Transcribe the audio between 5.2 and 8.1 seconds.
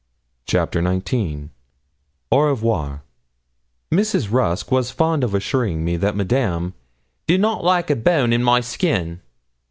of assuring me that Madame 'did not like a